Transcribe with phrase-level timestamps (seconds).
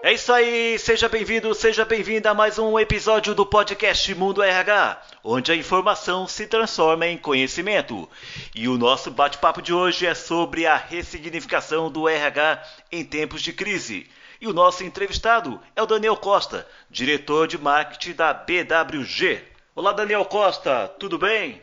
[0.00, 5.02] É isso aí, seja bem-vindo, seja bem-vinda a mais um episódio do podcast Mundo RH,
[5.24, 8.08] onde a informação se transforma em conhecimento.
[8.54, 12.62] E o nosso bate-papo de hoje é sobre a ressignificação do RH
[12.92, 14.08] em tempos de crise.
[14.40, 19.42] E o nosso entrevistado é o Daniel Costa, diretor de marketing da BWG.
[19.74, 21.60] Olá, Daniel Costa, tudo bem?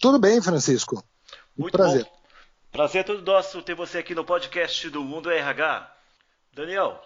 [0.00, 1.00] Tudo bem, Francisco.
[1.56, 2.02] Muito prazer.
[2.02, 2.10] Bom.
[2.72, 5.94] Prazer é todo nosso ter você aqui no podcast do Mundo RH.
[6.52, 7.00] Daniel,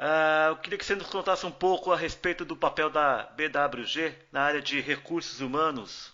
[0.00, 4.14] uh, eu queria que você nos contasse um pouco a respeito do papel da BWG
[4.32, 6.12] na área de recursos humanos.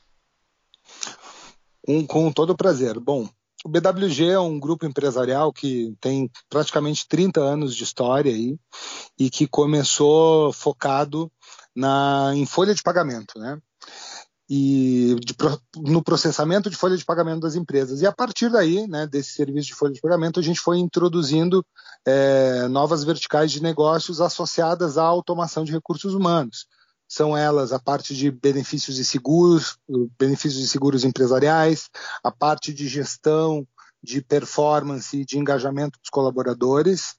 [1.87, 2.98] Um, com todo prazer.
[3.00, 3.28] Bom,
[3.64, 8.59] o BWG é um grupo empresarial que tem praticamente 30 anos de história aí,
[9.18, 11.30] e que começou focado
[11.74, 13.59] na, em folha de pagamento, né?
[14.55, 15.34] E de,
[15.79, 18.02] no processamento de folha de pagamento das empresas.
[18.02, 21.65] E a partir daí, né, desse serviço de folha de pagamento, a gente foi introduzindo
[22.05, 26.66] é, novas verticais de negócios associadas à automação de recursos humanos.
[27.09, 29.79] São elas a parte de benefícios e seguros,
[30.18, 31.88] benefícios e seguros empresariais,
[32.23, 33.66] a parte de gestão,
[34.02, 37.15] de performance e de engajamento dos colaboradores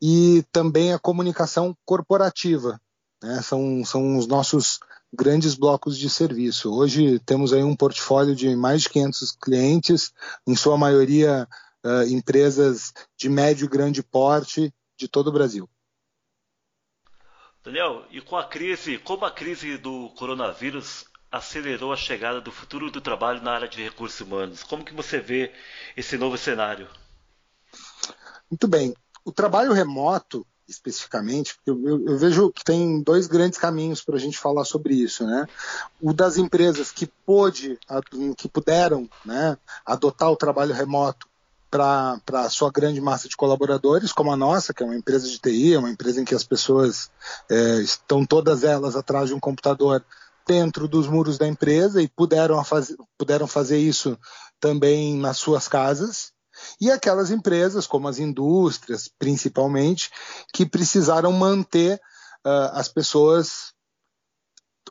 [0.00, 2.80] e também a comunicação corporativa.
[3.22, 3.42] Né?
[3.42, 4.80] São, são os nossos
[5.12, 6.72] grandes blocos de serviço.
[6.72, 10.12] Hoje temos aí um portfólio de mais de 500 clientes,
[10.46, 11.48] em sua maioria
[11.84, 15.68] uh, empresas de médio e grande porte de todo o Brasil.
[17.62, 22.90] Daniel, e com a crise, como a crise do coronavírus acelerou a chegada do futuro
[22.90, 24.62] do trabalho na área de recursos humanos?
[24.62, 25.52] Como que você vê
[25.96, 26.88] esse novo cenário?
[28.50, 28.94] Muito bem.
[29.24, 34.18] O trabalho remoto especificamente, porque eu, eu, vejo que tem dois grandes caminhos para a
[34.18, 35.46] gente falar sobre isso, né?
[36.00, 37.78] O das empresas que pôde,
[38.36, 41.28] que puderam, né, adotar o trabalho remoto
[41.70, 45.38] para a sua grande massa de colaboradores, como a nossa, que é uma empresa de
[45.38, 47.10] TI, é uma empresa em que as pessoas
[47.48, 50.04] é, estão todas elas atrás de um computador
[50.46, 54.18] dentro dos muros da empresa e puderam, faz, puderam fazer isso
[54.58, 56.32] também nas suas casas,
[56.80, 60.10] e aquelas empresas, como as indústrias, principalmente,
[60.52, 62.00] que precisaram manter
[62.46, 63.72] uh, as pessoas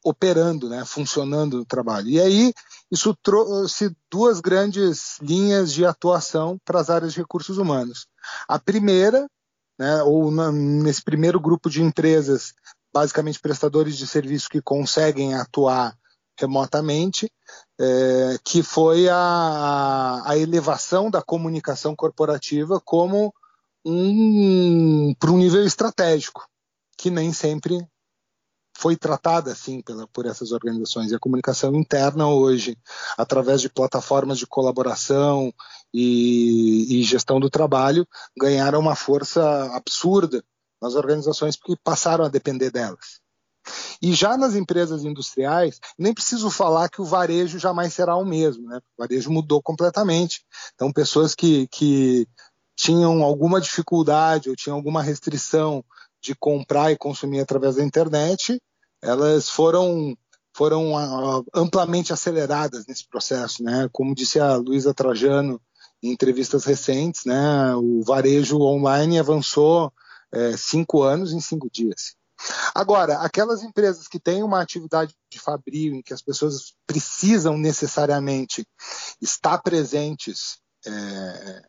[0.03, 2.07] operando, né, funcionando no trabalho.
[2.07, 2.53] E aí
[2.91, 8.07] isso trouxe duas grandes linhas de atuação para as áreas de recursos humanos.
[8.47, 9.29] A primeira,
[9.77, 12.53] né, ou na, nesse primeiro grupo de empresas,
[12.93, 15.95] basicamente prestadores de serviço que conseguem atuar
[16.39, 17.31] remotamente,
[17.79, 23.33] é, que foi a, a, elevação da comunicação corporativa como
[23.85, 26.47] um para um nível estratégico,
[26.97, 27.85] que nem sempre
[28.77, 31.11] foi tratada assim pela, por essas organizações.
[31.11, 32.77] E a comunicação interna hoje,
[33.17, 35.53] através de plataformas de colaboração
[35.93, 38.07] e, e gestão do trabalho,
[38.37, 39.43] ganharam uma força
[39.75, 40.43] absurda
[40.81, 43.18] nas organizações porque passaram a depender delas.
[44.01, 48.67] E já nas empresas industriais, nem preciso falar que o varejo jamais será o mesmo,
[48.67, 48.77] né?
[48.97, 50.41] O varejo mudou completamente.
[50.73, 52.27] Então, pessoas que, que
[52.75, 55.83] tinham alguma dificuldade ou tinham alguma restrição
[56.21, 58.61] de comprar e consumir através da internet,
[59.01, 60.15] elas foram
[60.53, 63.87] foram uh, amplamente aceleradas nesse processo, né?
[63.93, 65.61] Como disse a Luísa Trajano
[66.03, 67.75] em entrevistas recentes, né?
[67.75, 69.93] O varejo online avançou
[70.31, 72.15] é, cinco anos em cinco dias.
[72.73, 78.65] Agora, aquelas empresas que têm uma atividade de fabril em que as pessoas precisam necessariamente
[79.21, 81.61] estar presentes é,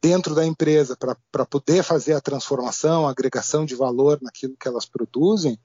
[0.00, 4.86] dentro da empresa para poder fazer a transformação, a agregação de valor naquilo que elas
[4.86, 5.58] produzem,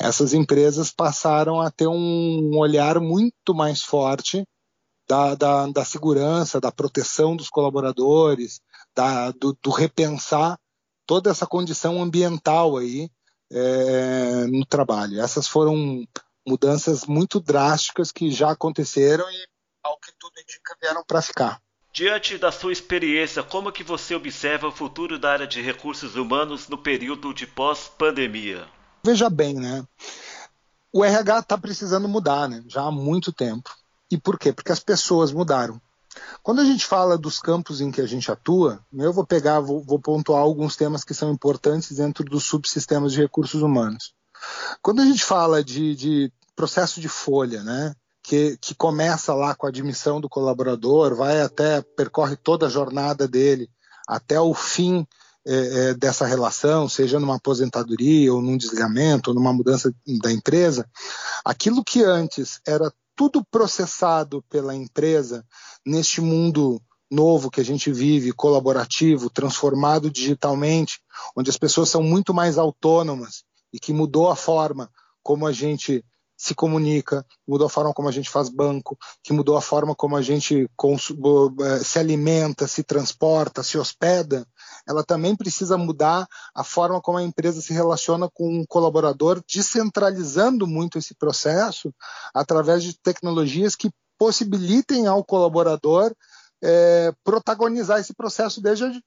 [0.00, 4.44] essas empresas passaram a ter um olhar muito mais forte
[5.06, 8.60] da, da, da segurança, da proteção dos colaboradores,
[8.94, 10.58] da, do, do repensar
[11.06, 13.10] toda essa condição ambiental aí
[13.54, 15.20] é, no trabalho.
[15.20, 16.04] Essas foram
[16.46, 19.46] mudanças muito drásticas que já aconteceram e,
[19.82, 21.62] ao que tudo indica, vieram para ficar.
[21.92, 26.68] Diante da sua experiência, como que você observa o futuro da área de recursos humanos
[26.68, 28.66] no período de pós-pandemia?
[29.04, 29.86] Veja bem, né?
[30.92, 32.64] O RH está precisando mudar, né?
[32.66, 33.70] Já há muito tempo.
[34.10, 34.52] E por quê?
[34.52, 35.80] Porque as pessoas mudaram.
[36.42, 39.82] Quando a gente fala dos campos em que a gente atua, eu vou pegar, vou,
[39.82, 44.14] vou pontuar alguns temas que são importantes dentro dos subsistemas de recursos humanos.
[44.82, 49.66] Quando a gente fala de, de processo de folha, né, que, que, começa lá com
[49.66, 53.68] a admissão do colaborador, vai até, percorre toda a jornada dele
[54.06, 55.06] até o fim
[55.46, 60.88] é, é, dessa relação, seja numa aposentadoria ou num desligamento ou numa mudança da empresa,
[61.44, 65.46] aquilo que antes era tudo processado pela empresa
[65.84, 66.80] neste mundo
[67.10, 71.00] novo que a gente vive, colaborativo, transformado digitalmente,
[71.36, 74.90] onde as pessoas são muito mais autônomas e que mudou a forma
[75.22, 76.04] como a gente
[76.44, 80.14] se comunica, mudou a forma como a gente faz banco, que mudou a forma como
[80.14, 84.46] a gente eh, se alimenta, se transporta, se hospeda,
[84.86, 90.66] ela também precisa mudar a forma como a empresa se relaciona com um colaborador, descentralizando
[90.66, 91.90] muito esse processo
[92.34, 96.14] através de tecnologias que possibilitem ao colaborador
[96.62, 99.02] é, protagonizar esse processo desde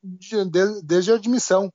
[0.83, 1.71] desde a admissão.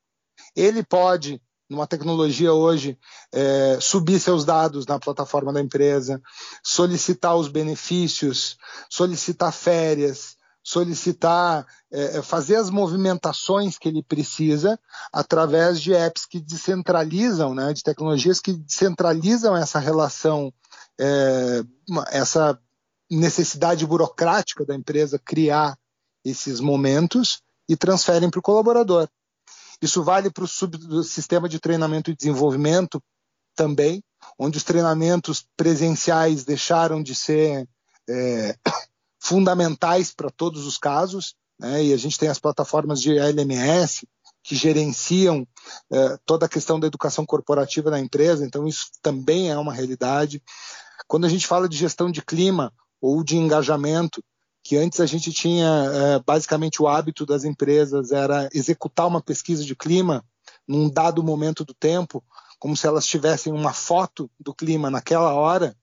[0.57, 1.41] Ele pode
[1.73, 2.99] numa tecnologia hoje,
[3.33, 6.21] é, subir seus dados na plataforma da empresa,
[6.63, 8.59] solicitar os benefícios,
[8.91, 14.79] solicitar férias, solicitar, é, é, fazer as movimentações que ele precisa
[15.13, 20.53] através de apps que descentralizam, né, de tecnologias que descentralizam essa relação,
[21.01, 21.65] é,
[22.11, 22.59] essa
[23.11, 25.77] necessidade burocrática da empresa criar
[26.25, 29.09] esses momentos e transferem para o colaborador.
[29.83, 33.03] Isso vale para o sistema de treinamento e desenvolvimento
[33.57, 34.03] também,
[34.39, 37.69] onde os treinamentos presenciais deixaram de ser
[38.09, 38.57] é,
[39.21, 41.85] fundamentais para todos os casos, né?
[41.85, 44.07] e a gente tem as plataformas de LMS
[44.45, 45.47] que gerenciam
[45.93, 50.43] é, toda a questão da educação corporativa na empresa, então isso também é uma realidade.
[51.09, 54.23] Quando a gente fala de gestão de clima ou de engajamento,
[54.63, 59.65] que antes a gente tinha é, basicamente o hábito das empresas era executar uma pesquisa
[59.65, 60.25] de clima
[60.67, 62.23] num dado momento do tempo,
[62.59, 65.77] como se elas tivessem uma foto do clima naquela hora.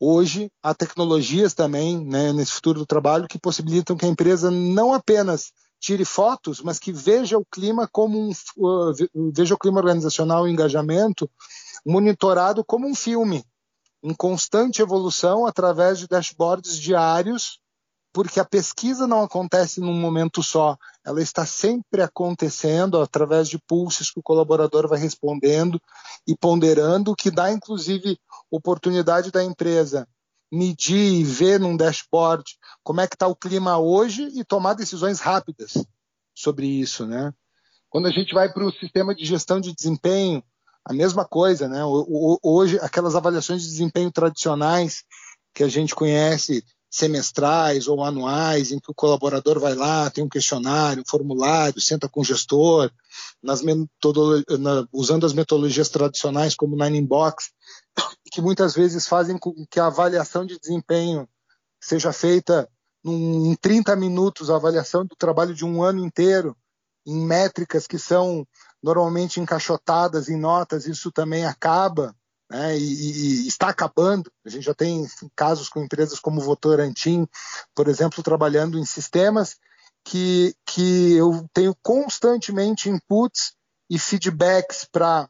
[0.00, 4.92] Hoje há tecnologias também né, nesse futuro do trabalho que possibilitam que a empresa não
[4.92, 8.92] apenas tire fotos, mas que veja o clima como um uh,
[9.32, 11.30] veja o clima organizacional e engajamento
[11.84, 13.44] monitorado como um filme
[14.02, 17.60] em constante evolução através de dashboards diários
[18.16, 20.74] porque a pesquisa não acontece num momento só,
[21.04, 25.78] ela está sempre acontecendo através de pulsos que o colaborador vai respondendo
[26.26, 28.18] e ponderando, que dá inclusive
[28.50, 30.08] oportunidade da empresa
[30.50, 32.42] medir e ver num dashboard
[32.82, 35.74] como é que está o clima hoje e tomar decisões rápidas
[36.34, 37.34] sobre isso, né?
[37.90, 40.42] Quando a gente vai para o sistema de gestão de desempenho,
[40.82, 41.82] a mesma coisa, né?
[42.42, 45.04] Hoje, aquelas avaliações de desempenho tradicionais
[45.52, 46.64] que a gente conhece,
[46.96, 52.08] semestrais ou anuais, em que o colaborador vai lá, tem um questionário, um formulário, senta
[52.08, 52.90] com o gestor,
[53.42, 57.50] nas na, usando as metodologias tradicionais como Nine Box,
[58.32, 61.28] que muitas vezes fazem com que a avaliação de desempenho
[61.78, 62.66] seja feita
[63.04, 66.56] num, em 30 minutos, a avaliação do trabalho de um ano inteiro,
[67.06, 68.46] em métricas que são
[68.82, 72.16] normalmente encaixotadas em notas, isso também acaba
[72.50, 74.30] né, e, e, está acabando.
[74.44, 77.26] A gente já tem casos com empresas como Votorantim,
[77.74, 79.56] por exemplo, trabalhando em sistemas
[80.04, 83.54] que, que eu tenho constantemente inputs
[83.90, 85.28] e feedbacks para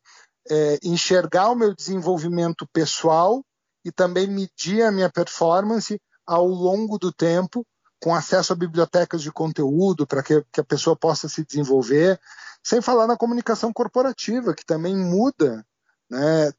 [0.51, 3.43] é, enxergar o meu desenvolvimento pessoal
[3.85, 7.65] e também medir a minha performance ao longo do tempo,
[8.03, 12.21] com acesso a bibliotecas de conteúdo para que, que a pessoa possa se desenvolver,
[12.63, 15.65] sem falar na comunicação corporativa, que também muda
[16.11, 16.53] né,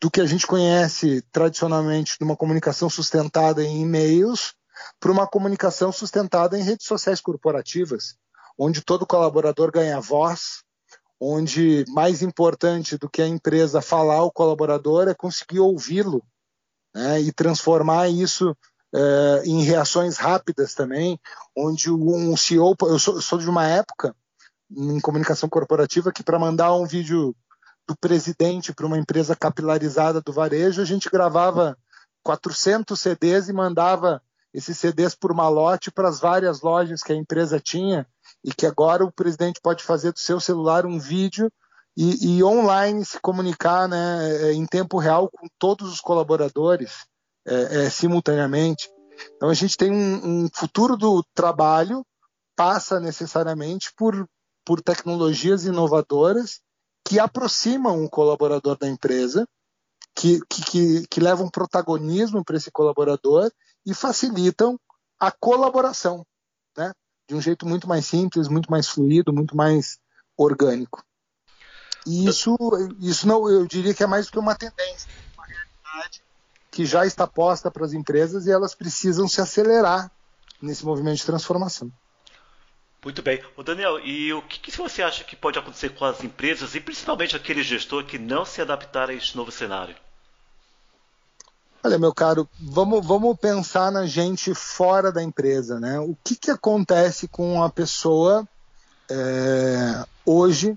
[0.00, 4.54] do que a gente conhece tradicionalmente de uma comunicação sustentada em e-mails
[5.00, 8.16] para uma comunicação sustentada em redes sociais corporativas,
[8.58, 10.62] onde todo colaborador ganha voz,
[11.20, 16.22] onde mais importante do que a empresa falar ao colaborador é conseguir ouvi-lo
[16.94, 18.54] né, e transformar isso
[18.94, 21.18] é, em reações rápidas também,
[21.56, 24.14] onde um CEO, eu sou, eu sou de uma época
[24.70, 27.34] em comunicação corporativa que para mandar um vídeo
[27.86, 31.78] do presidente para uma empresa capilarizada do varejo, a gente gravava
[32.22, 34.20] 400 CDs e mandava
[34.52, 38.06] esses CDs por malote para as várias lojas que a empresa tinha
[38.42, 41.50] e que agora o presidente pode fazer do seu celular um vídeo
[41.96, 47.06] e, e online se comunicar né, em tempo real com todos os colaboradores
[47.46, 48.90] é, é, simultaneamente.
[49.36, 52.04] Então a gente tem um, um futuro do trabalho
[52.56, 54.28] passa necessariamente por,
[54.64, 56.60] por tecnologias inovadoras
[57.06, 59.48] que aproximam o colaborador da empresa,
[60.12, 63.48] que, que, que levam protagonismo para esse colaborador
[63.86, 64.76] e facilitam
[65.18, 66.26] a colaboração,
[66.76, 66.92] né?
[67.28, 70.00] de um jeito muito mais simples, muito mais fluido, muito mais
[70.36, 71.04] orgânico.
[72.04, 72.56] E isso,
[72.98, 76.24] isso não, eu diria que é mais do que uma tendência, uma realidade
[76.72, 80.10] que já está posta para as empresas e elas precisam se acelerar
[80.60, 81.88] nesse movimento de transformação.
[83.06, 83.40] Muito bem.
[83.56, 86.80] O Daniel, e o que, que, você acha que pode acontecer com as empresas e
[86.80, 89.94] principalmente aquele gestor que não se adaptar a este novo cenário?
[91.84, 96.00] Olha, meu caro, vamos, vamos pensar na gente fora da empresa, né?
[96.00, 98.44] O que, que acontece com a pessoa
[99.08, 100.76] é, hoje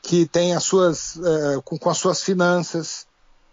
[0.00, 3.06] que tem as suas, é, com, com, as suas finanças,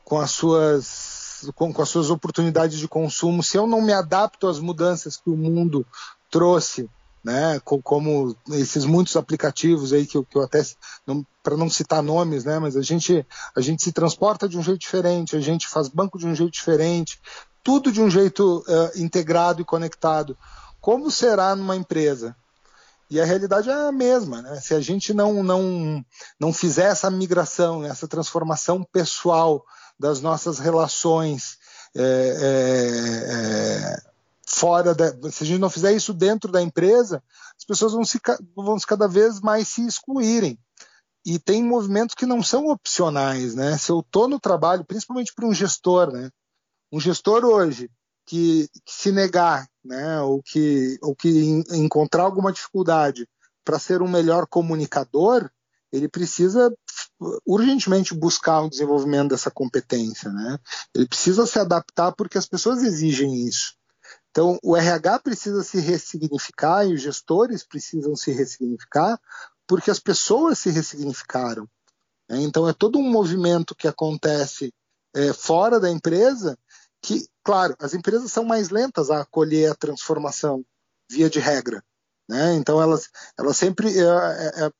[0.06, 4.48] com as suas, com, com, as suas oportunidades de consumo, se eu não me adapto
[4.48, 5.86] às mudanças que o mundo
[6.32, 6.90] trouxe,
[7.24, 10.62] né, como esses muitos aplicativos aí que, que eu até
[11.42, 13.26] para não citar nomes, né, mas a gente
[13.56, 16.52] a gente se transporta de um jeito diferente, a gente faz banco de um jeito
[16.52, 17.20] diferente,
[17.64, 20.38] tudo de um jeito uh, integrado e conectado.
[20.82, 22.36] Como será numa empresa?
[23.10, 24.60] E a realidade é a mesma, né?
[24.60, 26.04] Se a gente não não
[26.40, 29.64] não fizer essa migração, essa transformação pessoal
[29.98, 31.58] das nossas relações
[31.96, 34.13] é, é, é,
[34.54, 37.24] fora da, se a gente não fizer isso dentro da empresa,
[37.58, 38.20] as pessoas vão se
[38.56, 40.60] vão cada vez mais se excluírem
[41.26, 43.78] e tem movimentos que não são opcionais, né?
[43.78, 46.30] Se eu estou no trabalho, principalmente para um gestor, né?
[46.92, 47.90] Um gestor hoje
[48.26, 50.22] que, que se negar, né?
[50.22, 51.30] Ou que, ou que
[51.72, 53.28] encontrar alguma dificuldade
[53.64, 55.50] para ser um melhor comunicador,
[55.92, 56.72] ele precisa
[57.46, 60.60] urgentemente buscar o desenvolvimento dessa competência, né?
[60.94, 63.76] Ele precisa se adaptar porque as pessoas exigem isso.
[64.34, 69.22] Então, o RH precisa se ressignificar e os gestores precisam se ressignificar
[69.68, 71.70] porque as pessoas se ressignificaram.
[72.28, 72.42] Né?
[72.42, 74.74] Então, é todo um movimento que acontece
[75.16, 76.58] é, fora da empresa
[77.00, 80.66] que, claro, as empresas são mais lentas a acolher a transformação,
[81.12, 81.84] via de regra.
[82.28, 82.56] Né?
[82.56, 83.96] Então, elas, elas sempre.
[84.00, 84.72] É, é, é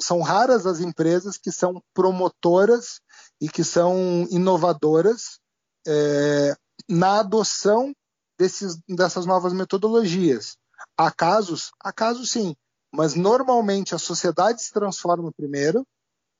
[0.00, 3.00] são raras as empresas que são promotoras
[3.40, 5.40] e que são inovadoras
[5.86, 6.54] é,
[6.88, 7.94] na adoção
[8.38, 10.56] desses, dessas novas metodologias.
[10.96, 11.70] Há casos?
[11.80, 12.54] Há casos sim,
[12.92, 15.86] mas normalmente a sociedade se transforma primeiro,